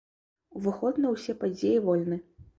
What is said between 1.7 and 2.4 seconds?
вольны.